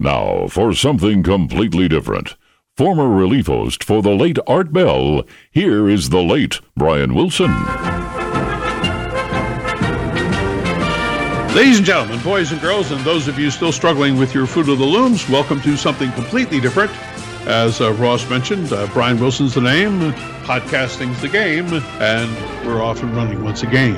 Now, 0.00 0.48
for 0.48 0.74
something 0.74 1.22
completely 1.22 1.86
different. 1.88 2.34
Former 2.76 3.08
relief 3.08 3.46
host 3.46 3.84
for 3.84 4.02
the 4.02 4.10
late 4.10 4.38
Art 4.46 4.72
Bell, 4.72 5.22
here 5.52 5.88
is 5.88 6.08
the 6.08 6.22
late 6.22 6.60
Brian 6.76 7.14
Wilson. 7.14 7.52
Ladies 11.54 11.76
and 11.76 11.86
gentlemen, 11.86 12.20
boys 12.24 12.50
and 12.50 12.60
girls, 12.60 12.90
and 12.90 13.00
those 13.04 13.28
of 13.28 13.38
you 13.38 13.48
still 13.52 13.70
struggling 13.70 14.18
with 14.18 14.34
your 14.34 14.46
Fruit 14.46 14.68
of 14.68 14.78
the 14.78 14.84
Looms, 14.84 15.28
welcome 15.28 15.60
to 15.60 15.76
something 15.76 16.10
completely 16.12 16.58
different. 16.58 16.90
As 17.46 17.80
uh, 17.80 17.92
Ross 17.92 18.28
mentioned, 18.28 18.72
uh, 18.72 18.88
Brian 18.88 19.20
Wilson's 19.20 19.54
the 19.54 19.60
name, 19.60 20.12
podcasting's 20.42 21.20
the 21.22 21.28
game, 21.28 21.72
and 22.00 22.66
we're 22.66 22.82
off 22.82 23.00
and 23.04 23.14
running 23.14 23.44
once 23.44 23.62
again. 23.62 23.94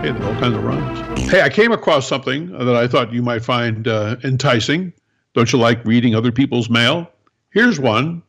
Hey, 0.00 0.12
there 0.12 0.22
all 0.22 0.38
kinds 0.38 0.54
of 0.54 0.62
rhymes. 0.62 1.28
Hey, 1.28 1.42
I 1.42 1.48
came 1.48 1.72
across 1.72 2.06
something 2.06 2.52
that 2.52 2.76
I 2.76 2.86
thought 2.86 3.12
you 3.12 3.22
might 3.22 3.44
find 3.44 3.88
uh, 3.88 4.14
enticing. 4.22 4.92
Don't 5.32 5.52
you 5.52 5.60
like 5.60 5.84
reading 5.84 6.16
other 6.16 6.32
people's 6.32 6.68
mail? 6.68 7.08
Here's 7.50 7.78
one. 7.78 8.22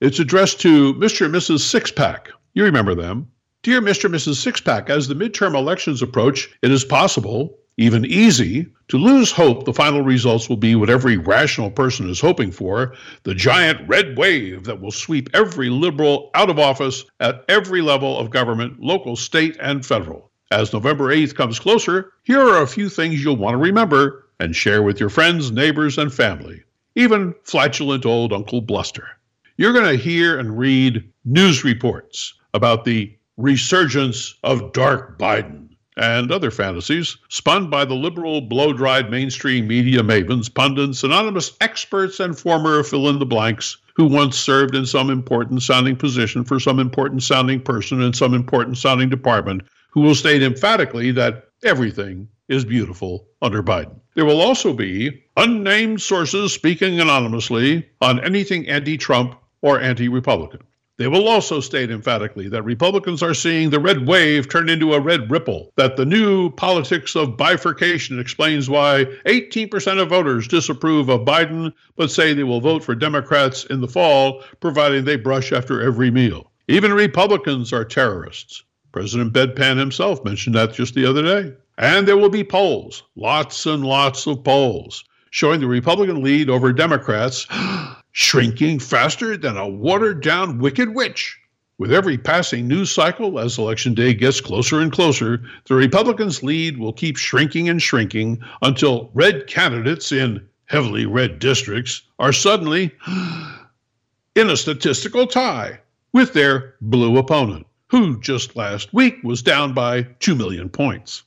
It's 0.00 0.20
addressed 0.20 0.60
to 0.60 0.94
Mr. 0.94 1.26
and 1.26 1.34
Mrs. 1.34 1.58
Sixpack. 1.58 2.28
You 2.54 2.62
remember 2.62 2.94
them. 2.94 3.28
Dear 3.64 3.80
Mr. 3.80 4.04
and 4.04 4.14
Mrs. 4.14 4.36
Sixpack, 4.36 4.88
as 4.90 5.08
the 5.08 5.14
midterm 5.14 5.56
elections 5.56 6.02
approach, 6.02 6.48
it 6.62 6.70
is 6.70 6.84
possible, 6.84 7.58
even 7.78 8.06
easy, 8.06 8.68
to 8.88 8.96
lose 8.96 9.32
hope 9.32 9.64
the 9.64 9.72
final 9.72 10.02
results 10.02 10.48
will 10.48 10.56
be 10.56 10.76
what 10.76 10.88
every 10.88 11.16
rational 11.16 11.70
person 11.70 12.08
is 12.08 12.20
hoping 12.20 12.52
for 12.52 12.94
the 13.24 13.34
giant 13.34 13.88
red 13.88 14.16
wave 14.16 14.62
that 14.64 14.80
will 14.80 14.92
sweep 14.92 15.28
every 15.34 15.68
liberal 15.68 16.30
out 16.34 16.48
of 16.48 16.60
office 16.60 17.04
at 17.18 17.44
every 17.48 17.82
level 17.82 18.16
of 18.16 18.30
government, 18.30 18.78
local, 18.78 19.16
state, 19.16 19.56
and 19.60 19.84
federal. 19.84 20.30
As 20.52 20.72
November 20.72 21.12
8th 21.12 21.34
comes 21.34 21.58
closer, 21.58 22.12
here 22.22 22.40
are 22.40 22.62
a 22.62 22.68
few 22.68 22.88
things 22.88 23.22
you'll 23.22 23.36
want 23.36 23.54
to 23.54 23.58
remember 23.58 24.26
and 24.40 24.56
share 24.56 24.82
with 24.82 24.98
your 24.98 25.10
friends, 25.10 25.52
neighbors, 25.52 25.98
and 25.98 26.12
family 26.12 26.64
even 26.94 27.34
flatulent 27.44 28.04
old 28.04 28.32
Uncle 28.32 28.60
Bluster. 28.60 29.08
You're 29.56 29.72
going 29.72 29.96
to 29.96 30.02
hear 30.02 30.38
and 30.38 30.58
read 30.58 31.10
news 31.24 31.64
reports 31.64 32.34
about 32.54 32.84
the 32.84 33.16
resurgence 33.36 34.34
of 34.42 34.72
Dark 34.72 35.18
Biden 35.18 35.68
and 35.96 36.32
other 36.32 36.50
fantasies 36.50 37.16
spun 37.28 37.68
by 37.68 37.84
the 37.84 37.94
liberal, 37.94 38.40
blow 38.40 38.72
dried 38.72 39.10
mainstream 39.10 39.68
media 39.68 40.02
mavens, 40.02 40.52
pundits, 40.52 41.04
anonymous 41.04 41.52
experts, 41.60 42.20
and 42.20 42.38
former 42.38 42.82
fill 42.82 43.08
in 43.08 43.18
the 43.18 43.26
blanks 43.26 43.76
who 43.94 44.06
once 44.06 44.38
served 44.38 44.74
in 44.74 44.86
some 44.86 45.10
important 45.10 45.62
sounding 45.62 45.96
position 45.96 46.44
for 46.44 46.58
some 46.58 46.78
important 46.78 47.22
sounding 47.22 47.60
person 47.60 48.00
in 48.00 48.12
some 48.12 48.34
important 48.34 48.78
sounding 48.78 49.08
department 49.08 49.62
who 49.90 50.00
will 50.00 50.14
state 50.14 50.42
emphatically 50.42 51.10
that 51.10 51.48
everything 51.64 52.28
is 52.50 52.64
beautiful 52.64 53.28
under 53.40 53.62
Biden. 53.62 54.00
There 54.14 54.26
will 54.26 54.42
also 54.42 54.74
be 54.74 55.22
unnamed 55.36 56.02
sources 56.02 56.52
speaking 56.52 57.00
anonymously 57.00 57.88
on 58.02 58.22
anything 58.22 58.68
anti 58.68 58.98
Trump 58.98 59.36
or 59.62 59.80
anti 59.80 60.08
Republican. 60.08 60.60
They 61.00 61.06
will 61.06 61.28
also 61.28 61.60
state 61.60 61.90
emphatically 61.90 62.48
that 62.48 62.64
Republicans 62.64 63.22
are 63.22 63.32
seeing 63.32 63.70
the 63.70 63.80
red 63.80 64.06
wave 64.06 64.50
turn 64.50 64.68
into 64.68 64.92
a 64.92 65.00
red 65.00 65.30
ripple, 65.30 65.72
that 65.76 65.96
the 65.96 66.04
new 66.04 66.50
politics 66.50 67.16
of 67.16 67.38
bifurcation 67.38 68.18
explains 68.18 68.68
why 68.68 69.06
18% 69.24 69.98
of 69.98 70.10
voters 70.10 70.46
disapprove 70.46 71.08
of 71.08 71.22
Biden 71.22 71.72
but 71.96 72.10
say 72.10 72.34
they 72.34 72.44
will 72.44 72.60
vote 72.60 72.84
for 72.84 72.94
Democrats 72.94 73.64
in 73.64 73.80
the 73.80 73.88
fall, 73.88 74.44
providing 74.60 75.06
they 75.06 75.16
brush 75.16 75.52
after 75.52 75.80
every 75.80 76.10
meal. 76.10 76.50
Even 76.68 76.92
Republicans 76.92 77.72
are 77.72 77.84
terrorists. 77.84 78.62
President 78.92 79.32
Bedpan 79.32 79.78
himself 79.78 80.22
mentioned 80.24 80.56
that 80.56 80.74
just 80.74 80.94
the 80.94 81.06
other 81.08 81.22
day. 81.22 81.54
And 81.80 82.06
there 82.06 82.18
will 82.18 82.28
be 82.28 82.44
polls, 82.44 83.04
lots 83.16 83.64
and 83.64 83.82
lots 83.82 84.26
of 84.26 84.44
polls, 84.44 85.02
showing 85.30 85.60
the 85.60 85.66
Republican 85.66 86.22
lead 86.22 86.50
over 86.50 86.74
Democrats 86.74 87.46
shrinking 88.12 88.80
faster 88.80 89.34
than 89.38 89.56
a 89.56 89.66
watered 89.66 90.22
down 90.22 90.58
wicked 90.58 90.94
witch. 90.94 91.38
With 91.78 91.90
every 91.90 92.18
passing 92.18 92.68
news 92.68 92.90
cycle, 92.90 93.38
as 93.40 93.56
Election 93.56 93.94
Day 93.94 94.12
gets 94.12 94.42
closer 94.42 94.80
and 94.80 94.92
closer, 94.92 95.42
the 95.64 95.74
Republicans' 95.74 96.42
lead 96.42 96.76
will 96.76 96.92
keep 96.92 97.16
shrinking 97.16 97.70
and 97.70 97.80
shrinking 97.80 98.42
until 98.60 99.10
red 99.14 99.46
candidates 99.46 100.12
in 100.12 100.46
heavily 100.66 101.06
red 101.06 101.38
districts 101.38 102.02
are 102.18 102.34
suddenly 102.34 102.92
in 104.36 104.50
a 104.50 104.56
statistical 104.58 105.26
tie 105.26 105.80
with 106.12 106.34
their 106.34 106.74
blue 106.82 107.16
opponent 107.16 107.66
who 107.88 108.20
just 108.20 108.54
last 108.54 108.92
week 108.92 109.16
was 109.24 109.40
down 109.40 109.72
by 109.72 110.02
2 110.02 110.34
million 110.34 110.68
points. 110.68 111.22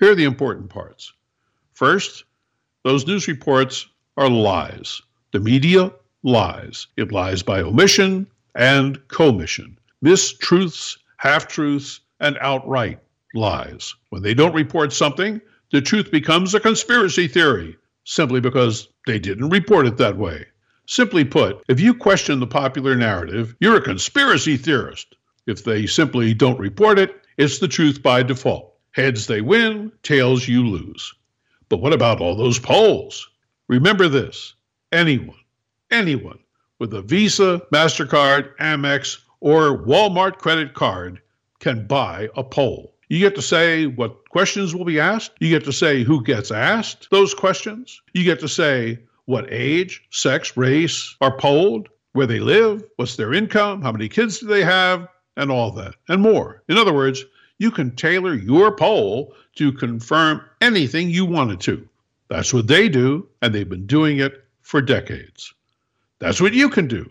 Here 0.00 0.12
are 0.12 0.14
the 0.14 0.24
important 0.24 0.70
parts. 0.70 1.12
First, 1.74 2.24
those 2.84 3.06
news 3.06 3.28
reports 3.28 3.86
are 4.16 4.30
lies. 4.30 5.02
The 5.32 5.40
media 5.40 5.92
lies. 6.22 6.86
It 6.96 7.12
lies 7.12 7.42
by 7.42 7.60
omission 7.60 8.26
and 8.54 9.06
commission, 9.08 9.78
mistruths, 10.02 10.96
half 11.18 11.48
truths, 11.48 12.00
and 12.18 12.38
outright 12.40 12.98
lies. 13.34 13.94
When 14.08 14.22
they 14.22 14.32
don't 14.32 14.54
report 14.54 14.94
something, 14.94 15.38
the 15.70 15.82
truth 15.82 16.10
becomes 16.10 16.54
a 16.54 16.60
conspiracy 16.60 17.28
theory 17.28 17.76
simply 18.04 18.40
because 18.40 18.88
they 19.06 19.18
didn't 19.18 19.50
report 19.50 19.86
it 19.86 19.98
that 19.98 20.16
way. 20.16 20.46
Simply 20.86 21.26
put, 21.26 21.62
if 21.68 21.78
you 21.78 21.92
question 21.92 22.40
the 22.40 22.46
popular 22.46 22.96
narrative, 22.96 23.54
you're 23.60 23.76
a 23.76 23.82
conspiracy 23.82 24.56
theorist. 24.56 25.14
If 25.46 25.62
they 25.62 25.84
simply 25.84 26.32
don't 26.32 26.58
report 26.58 26.98
it, 26.98 27.14
it's 27.36 27.58
the 27.58 27.68
truth 27.68 28.02
by 28.02 28.22
default. 28.22 28.69
Heads 28.92 29.26
they 29.26 29.40
win, 29.40 29.92
tails 30.02 30.48
you 30.48 30.66
lose. 30.66 31.14
But 31.68 31.80
what 31.80 31.92
about 31.92 32.20
all 32.20 32.34
those 32.34 32.58
polls? 32.58 33.28
Remember 33.68 34.08
this 34.08 34.54
anyone, 34.90 35.38
anyone 35.90 36.38
with 36.80 36.92
a 36.94 37.02
Visa, 37.02 37.62
MasterCard, 37.72 38.56
Amex, 38.56 39.18
or 39.40 39.78
Walmart 39.78 40.38
credit 40.38 40.74
card 40.74 41.20
can 41.60 41.86
buy 41.86 42.28
a 42.36 42.42
poll. 42.42 42.96
You 43.08 43.18
get 43.18 43.34
to 43.36 43.42
say 43.42 43.86
what 43.86 44.28
questions 44.30 44.74
will 44.74 44.84
be 44.84 44.98
asked. 44.98 45.32
You 45.40 45.50
get 45.50 45.64
to 45.64 45.72
say 45.72 46.02
who 46.02 46.24
gets 46.24 46.50
asked 46.50 47.08
those 47.10 47.34
questions. 47.34 48.00
You 48.12 48.24
get 48.24 48.40
to 48.40 48.48
say 48.48 49.00
what 49.26 49.52
age, 49.52 50.02
sex, 50.10 50.56
race 50.56 51.16
are 51.20 51.36
polled, 51.36 51.88
where 52.12 52.26
they 52.26 52.40
live, 52.40 52.82
what's 52.96 53.16
their 53.16 53.32
income, 53.32 53.82
how 53.82 53.92
many 53.92 54.08
kids 54.08 54.38
do 54.38 54.46
they 54.46 54.64
have, 54.64 55.06
and 55.36 55.50
all 55.50 55.70
that, 55.72 55.94
and 56.08 56.20
more. 56.20 56.62
In 56.68 56.76
other 56.76 56.92
words, 56.92 57.24
you 57.60 57.70
can 57.70 57.94
tailor 57.94 58.34
your 58.34 58.74
poll 58.74 59.34
to 59.54 59.70
confirm 59.70 60.42
anything 60.62 61.10
you 61.10 61.26
wanted 61.26 61.60
to. 61.60 61.86
That's 62.28 62.54
what 62.54 62.66
they 62.66 62.88
do, 62.88 63.28
and 63.42 63.54
they've 63.54 63.68
been 63.68 63.86
doing 63.86 64.18
it 64.18 64.42
for 64.62 64.80
decades. 64.80 65.52
That's 66.20 66.40
what 66.40 66.54
you 66.54 66.70
can 66.70 66.88
do, 66.88 67.08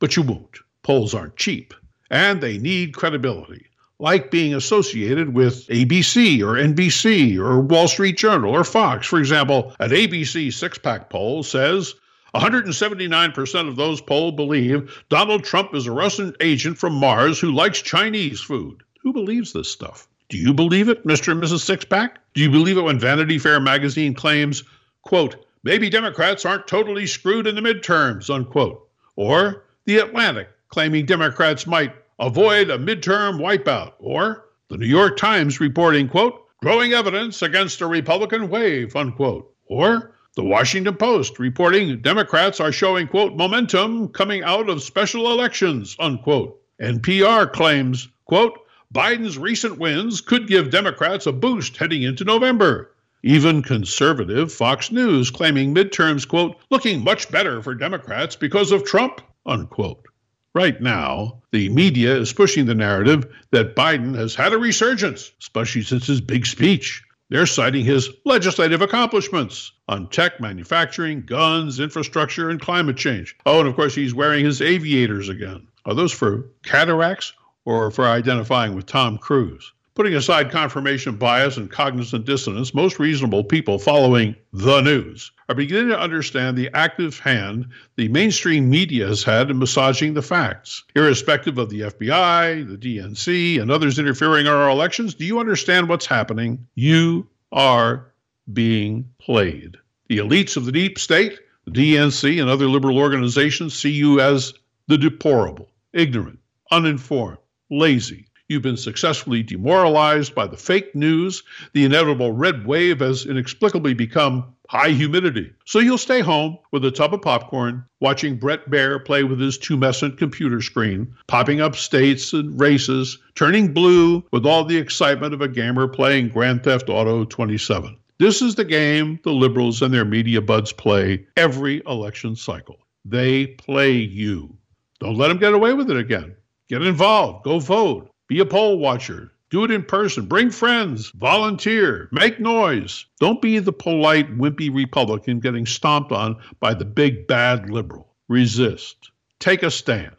but 0.00 0.16
you 0.16 0.22
won't. 0.22 0.58
Polls 0.82 1.14
aren't 1.14 1.36
cheap, 1.36 1.74
and 2.10 2.40
they 2.40 2.58
need 2.58 2.96
credibility, 2.96 3.66
like 4.00 4.32
being 4.32 4.52
associated 4.52 5.32
with 5.32 5.68
ABC 5.68 6.40
or 6.40 6.54
NBC 6.60 7.38
or 7.38 7.60
Wall 7.60 7.86
Street 7.86 8.16
Journal 8.16 8.50
or 8.50 8.64
Fox. 8.64 9.06
For 9.06 9.20
example, 9.20 9.76
an 9.78 9.90
ABC 9.90 10.52
six 10.52 10.76
pack 10.76 11.08
poll 11.08 11.44
says 11.44 11.94
179% 12.34 13.68
of 13.68 13.76
those 13.76 14.00
polled 14.00 14.34
believe 14.34 15.04
Donald 15.08 15.44
Trump 15.44 15.72
is 15.72 15.86
a 15.86 15.92
Russian 15.92 16.34
agent 16.40 16.78
from 16.78 16.94
Mars 16.94 17.38
who 17.38 17.52
likes 17.52 17.80
Chinese 17.80 18.40
food. 18.40 18.82
Who 19.04 19.12
believes 19.12 19.52
this 19.52 19.70
stuff? 19.70 20.08
Do 20.30 20.38
you 20.38 20.54
believe 20.54 20.88
it, 20.88 21.06
Mr. 21.06 21.32
and 21.32 21.42
Mrs. 21.42 21.60
Sixpack? 21.60 22.12
Do 22.32 22.40
you 22.40 22.50
believe 22.50 22.78
it 22.78 22.84
when 22.84 22.98
Vanity 22.98 23.38
Fair 23.38 23.60
magazine 23.60 24.14
claims, 24.14 24.64
quote, 25.02 25.44
maybe 25.62 25.90
Democrats 25.90 26.46
aren't 26.46 26.66
totally 26.66 27.06
screwed 27.06 27.46
in 27.46 27.54
the 27.54 27.60
midterms, 27.60 28.34
unquote? 28.34 28.88
Or 29.16 29.64
The 29.84 29.98
Atlantic 29.98 30.48
claiming 30.68 31.04
Democrats 31.04 31.66
might 31.66 31.94
avoid 32.18 32.70
a 32.70 32.78
midterm 32.78 33.40
wipeout? 33.40 33.92
Or 33.98 34.46
The 34.70 34.78
New 34.78 34.86
York 34.86 35.18
Times 35.18 35.60
reporting, 35.60 36.08
quote, 36.08 36.42
growing 36.62 36.94
evidence 36.94 37.42
against 37.42 37.82
a 37.82 37.86
Republican 37.86 38.48
wave, 38.48 38.96
unquote? 38.96 39.54
Or 39.66 40.14
the 40.34 40.44
Washington 40.44 40.96
Post 40.96 41.38
reporting 41.38 42.00
Democrats 42.00 42.58
are 42.58 42.72
showing, 42.72 43.06
quote, 43.08 43.36
momentum 43.36 44.08
coming 44.08 44.42
out 44.42 44.70
of 44.70 44.82
special 44.82 45.30
elections, 45.30 45.94
unquote. 46.00 46.58
NPR 46.80 47.52
claims, 47.52 48.08
quote, 48.24 48.60
Biden's 48.94 49.36
recent 49.36 49.76
wins 49.76 50.20
could 50.20 50.46
give 50.46 50.70
Democrats 50.70 51.26
a 51.26 51.32
boost 51.32 51.76
heading 51.76 52.04
into 52.04 52.22
November. 52.22 52.94
Even 53.24 53.60
conservative 53.60 54.52
Fox 54.52 54.92
News 54.92 55.32
claiming 55.32 55.74
midterms, 55.74 56.28
quote, 56.28 56.56
looking 56.70 57.02
much 57.02 57.28
better 57.28 57.60
for 57.60 57.74
Democrats 57.74 58.36
because 58.36 58.70
of 58.70 58.84
Trump, 58.84 59.20
unquote. 59.46 60.06
Right 60.54 60.80
now, 60.80 61.42
the 61.50 61.70
media 61.70 62.16
is 62.16 62.32
pushing 62.32 62.66
the 62.66 62.74
narrative 62.76 63.26
that 63.50 63.74
Biden 63.74 64.14
has 64.14 64.36
had 64.36 64.52
a 64.52 64.58
resurgence, 64.58 65.32
especially 65.40 65.82
since 65.82 66.06
his 66.06 66.20
big 66.20 66.46
speech. 66.46 67.02
They're 67.30 67.46
citing 67.46 67.84
his 67.84 68.10
legislative 68.24 68.80
accomplishments 68.80 69.72
on 69.88 70.08
tech, 70.08 70.40
manufacturing, 70.40 71.22
guns, 71.22 71.80
infrastructure, 71.80 72.48
and 72.48 72.60
climate 72.60 72.96
change. 72.96 73.34
Oh, 73.44 73.58
and 73.58 73.68
of 73.68 73.74
course, 73.74 73.96
he's 73.96 74.14
wearing 74.14 74.44
his 74.44 74.62
aviators 74.62 75.28
again. 75.28 75.66
Are 75.84 75.94
those 75.94 76.12
for 76.12 76.46
cataracts 76.62 77.32
or 77.64 77.90
for 77.90 78.06
identifying 78.06 78.74
with 78.74 78.86
Tom 78.86 79.18
Cruise? 79.18 79.72
Putting 79.94 80.16
aside 80.16 80.50
confirmation 80.50 81.16
bias 81.16 81.56
and 81.56 81.70
cognizant 81.70 82.24
dissonance, 82.24 82.74
most 82.74 82.98
reasonable 82.98 83.44
people 83.44 83.78
following 83.78 84.34
the 84.52 84.80
news 84.80 85.30
are 85.48 85.54
beginning 85.54 85.88
to 85.88 86.00
understand 86.00 86.56
the 86.56 86.70
active 86.74 87.20
hand 87.20 87.68
the 87.96 88.08
mainstream 88.08 88.68
media 88.68 89.06
has 89.06 89.22
had 89.22 89.50
in 89.50 89.58
massaging 89.60 90.14
the 90.14 90.22
facts. 90.22 90.82
Irrespective 90.96 91.58
of 91.58 91.70
the 91.70 91.82
FBI, 91.82 92.66
the 92.68 92.76
DNC, 92.76 93.60
and 93.60 93.70
others 93.70 94.00
interfering 94.00 94.46
in 94.46 94.52
our 94.52 94.68
elections, 94.68 95.14
do 95.14 95.24
you 95.24 95.38
understand 95.38 95.88
what's 95.88 96.06
happening? 96.06 96.66
You 96.74 97.28
are 97.52 98.12
being 98.52 99.10
played. 99.20 99.76
The 100.08 100.18
elites 100.18 100.56
of 100.56 100.64
the 100.64 100.72
deep 100.72 100.98
state, 100.98 101.38
the 101.66 101.70
DNC, 101.70 102.40
and 102.40 102.50
other 102.50 102.66
liberal 102.66 102.98
organizations 102.98 103.78
see 103.78 103.92
you 103.92 104.20
as 104.20 104.54
the 104.88 104.98
deplorable, 104.98 105.70
ignorant, 105.92 106.40
uninformed, 106.70 107.38
lazy. 107.70 108.26
You've 108.48 108.62
been 108.62 108.76
successfully 108.76 109.42
demoralized 109.42 110.34
by 110.34 110.46
the 110.46 110.56
fake 110.56 110.94
news. 110.94 111.42
The 111.72 111.84
inevitable 111.84 112.32
red 112.32 112.66
wave 112.66 113.00
has 113.00 113.24
inexplicably 113.24 113.94
become 113.94 114.54
high 114.68 114.90
humidity. 114.90 115.52
So 115.64 115.78
you'll 115.78 115.98
stay 115.98 116.20
home 116.20 116.58
with 116.70 116.84
a 116.84 116.90
tub 116.90 117.14
of 117.14 117.22
popcorn, 117.22 117.84
watching 118.00 118.36
Brett 118.36 118.68
Baier 118.70 119.02
play 119.02 119.24
with 119.24 119.40
his 119.40 119.58
tumescent 119.58 120.18
computer 120.18 120.60
screen, 120.60 121.14
popping 121.26 121.60
up 121.60 121.74
states 121.74 122.32
and 122.34 122.58
races, 122.60 123.18
turning 123.34 123.72
blue 123.72 124.24
with 124.30 124.44
all 124.44 124.64
the 124.64 124.76
excitement 124.76 125.32
of 125.32 125.40
a 125.40 125.48
gamer 125.48 125.88
playing 125.88 126.28
Grand 126.28 126.64
Theft 126.64 126.88
Auto 126.90 127.24
27. 127.24 127.96
This 128.18 128.42
is 128.42 128.54
the 128.54 128.64
game 128.64 129.18
the 129.24 129.32
liberals 129.32 129.82
and 129.82 129.92
their 129.92 130.04
media 130.04 130.40
buds 130.40 130.72
play 130.72 131.26
every 131.36 131.82
election 131.86 132.36
cycle. 132.36 132.78
They 133.04 133.46
play 133.46 133.92
you. 133.92 134.56
Don't 135.00 135.16
let 135.16 135.28
them 135.28 135.38
get 135.38 135.54
away 135.54 135.72
with 135.72 135.90
it 135.90 135.96
again. 135.96 136.36
Get 136.68 136.82
involved. 136.82 137.44
Go 137.44 137.58
vote. 137.58 138.10
Be 138.28 138.40
a 138.40 138.46
poll 138.46 138.78
watcher. 138.78 139.32
Do 139.50 139.64
it 139.64 139.70
in 139.70 139.84
person. 139.84 140.26
Bring 140.26 140.50
friends. 140.50 141.10
Volunteer. 141.10 142.08
Make 142.10 142.40
noise. 142.40 143.06
Don't 143.20 143.42
be 143.42 143.58
the 143.58 143.72
polite, 143.72 144.36
wimpy 144.36 144.74
Republican 144.74 145.40
getting 145.40 145.66
stomped 145.66 146.10
on 146.10 146.36
by 146.60 146.74
the 146.74 146.84
big 146.84 147.26
bad 147.26 147.70
liberal. 147.70 148.14
Resist. 148.28 149.10
Take 149.38 149.62
a 149.62 149.70
stand. 149.70 150.16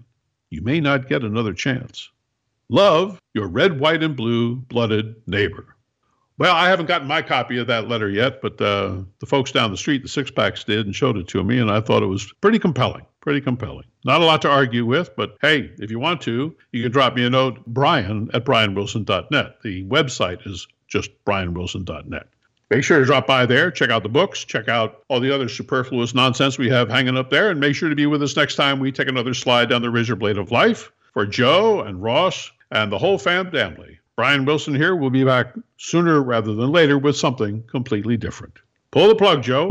You 0.49 0.61
may 0.61 0.79
not 0.79 1.09
get 1.09 1.23
another 1.23 1.53
chance. 1.53 2.09
Love 2.69 3.19
your 3.33 3.47
red, 3.47 3.79
white, 3.79 4.03
and 4.03 4.15
blue 4.15 4.55
blooded 4.55 5.15
neighbor. 5.27 5.75
Well, 6.37 6.55
I 6.55 6.69
haven't 6.69 6.87
gotten 6.87 7.07
my 7.07 7.21
copy 7.21 7.57
of 7.57 7.67
that 7.67 7.87
letter 7.87 8.09
yet, 8.09 8.41
but 8.41 8.59
uh, 8.59 9.03
the 9.19 9.25
folks 9.25 9.51
down 9.51 9.71
the 9.71 9.77
street, 9.77 10.03
the 10.03 10.09
six 10.09 10.29
packs, 10.29 10.63
did 10.63 10.85
and 10.85 10.95
showed 10.95 11.17
it 11.17 11.27
to 11.29 11.43
me, 11.43 11.59
and 11.59 11.71
I 11.71 11.81
thought 11.81 12.03
it 12.03 12.07
was 12.07 12.31
pretty 12.41 12.59
compelling. 12.59 13.05
Pretty 13.25 13.41
compelling. 13.41 13.85
Not 14.05 14.21
a 14.21 14.25
lot 14.25 14.43
to 14.43 14.49
argue 14.49 14.85
with, 14.85 15.15
but 15.17 15.35
hey, 15.41 15.71
if 15.79 15.89
you 15.89 15.97
want 15.97 16.21
to, 16.21 16.55
you 16.71 16.83
can 16.83 16.91
drop 16.91 17.15
me 17.15 17.25
a 17.25 17.29
note, 17.31 17.65
brian 17.65 18.29
at 18.35 18.45
brianwilson.net. 18.45 19.61
The 19.63 19.83
website 19.85 20.45
is 20.45 20.67
just 20.87 21.09
brianwilson.net. 21.25 22.27
Make 22.69 22.83
sure 22.83 22.99
to 22.99 23.05
drop 23.05 23.25
by 23.25 23.47
there, 23.47 23.71
check 23.71 23.89
out 23.89 24.03
the 24.03 24.09
books, 24.09 24.43
check 24.43 24.69
out 24.69 25.03
all 25.07 25.19
the 25.19 25.33
other 25.33 25.49
superfluous 25.49 26.13
nonsense 26.13 26.59
we 26.59 26.69
have 26.69 26.87
hanging 26.87 27.17
up 27.17 27.31
there, 27.31 27.49
and 27.49 27.59
make 27.59 27.75
sure 27.75 27.89
to 27.89 27.95
be 27.95 28.05
with 28.05 28.21
us 28.21 28.35
next 28.35 28.57
time 28.57 28.79
we 28.79 28.91
take 28.91 29.07
another 29.07 29.33
slide 29.33 29.69
down 29.69 29.81
the 29.81 29.89
razor 29.89 30.15
blade 30.15 30.37
of 30.37 30.51
life. 30.51 30.91
For 31.13 31.25
Joe 31.25 31.81
and 31.81 32.03
Ross 32.03 32.51
and 32.69 32.91
the 32.91 32.99
whole 32.99 33.17
fam 33.17 33.49
family, 33.49 33.97
Brian 34.15 34.45
Wilson 34.45 34.75
here. 34.75 34.95
We'll 34.95 35.09
be 35.09 35.23
back 35.23 35.55
sooner 35.77 36.21
rather 36.21 36.53
than 36.53 36.71
later 36.71 36.97
with 36.97 37.17
something 37.17 37.63
completely 37.63 38.17
different. 38.17 38.53
Pull 38.95 39.09
the 39.09 39.15
plug, 39.15 39.43
Joe. 39.43 39.67